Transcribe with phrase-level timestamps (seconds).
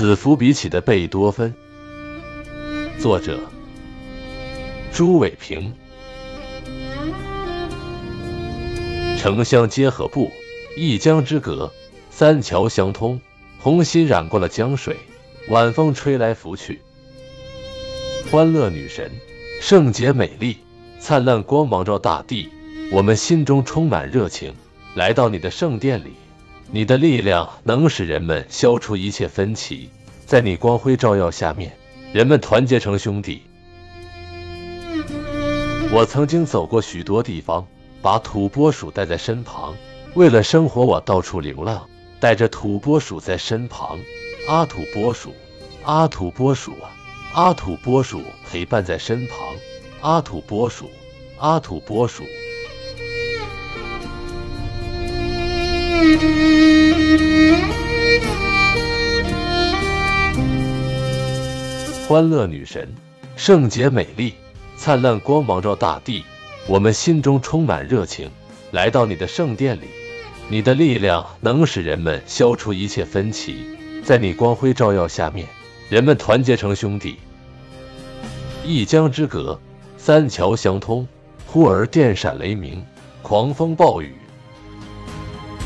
[0.00, 1.52] 此伏笔起的贝多芬，
[2.98, 3.38] 作者
[4.94, 5.74] 朱伟平。
[9.18, 10.32] 城乡结合部，
[10.74, 11.70] 一江之隔，
[12.08, 13.20] 三桥相通，
[13.58, 14.96] 红心染过了江水，
[15.50, 16.80] 晚风吹来拂去。
[18.30, 19.10] 欢乐女神，
[19.60, 20.56] 圣洁美丽，
[20.98, 22.48] 灿烂光芒照大地，
[22.90, 24.54] 我们心中充满热情，
[24.94, 26.14] 来到你的圣殿里。
[26.72, 29.90] 你的力量能使人们消除一切分歧，
[30.24, 31.76] 在你光辉照耀下面，
[32.12, 33.42] 人们团结成兄弟。
[35.92, 37.66] 我曾经走过许多地方，
[38.00, 39.74] 把土拨鼠带在身旁，
[40.14, 41.88] 为了生活，我到处流浪，
[42.20, 43.98] 带着土拨鼠在身旁。
[44.46, 45.34] 阿土拨鼠，
[45.84, 46.94] 阿土拨鼠啊，
[47.34, 49.38] 阿土拨鼠陪伴在身旁。
[50.02, 50.88] 阿土拨鼠，
[51.38, 52.22] 阿土拨鼠。
[62.08, 62.88] 欢乐女神，
[63.36, 64.34] 圣洁美丽，
[64.76, 66.24] 灿烂光芒照大地，
[66.66, 68.28] 我们心中充满热情，
[68.72, 69.84] 来到你的圣殿里。
[70.48, 73.64] 你的力量能使人们消除一切分歧，
[74.02, 75.46] 在你光辉照耀下面，
[75.88, 77.16] 人们团结成兄弟。
[78.64, 79.60] 一江之隔，
[79.96, 81.06] 三桥相通，
[81.46, 82.84] 忽而电闪雷鸣，
[83.22, 84.12] 狂风暴雨。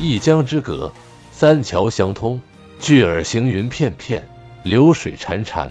[0.00, 0.90] 一江之隔，
[1.30, 2.40] 三桥相通，
[2.78, 4.26] 巨耳行云片片，
[4.62, 5.68] 流水潺潺。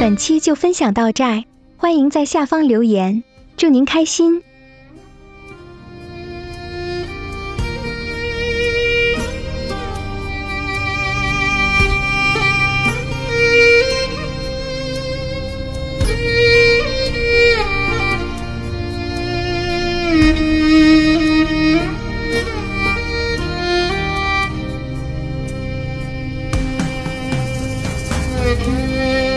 [0.00, 1.44] 本期就分享到这，
[1.76, 3.22] 欢迎在下方留言，
[3.56, 4.42] 祝您开心。
[28.54, 29.31] Música